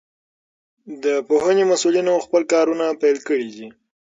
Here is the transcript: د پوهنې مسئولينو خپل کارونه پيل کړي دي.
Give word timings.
د 1.03 1.05
پوهنې 1.27 1.63
مسئولينو 1.71 2.13
خپل 2.25 2.41
کارونه 2.53 2.85
پيل 3.01 3.17
کړي 3.27 3.49
دي. 3.55 3.67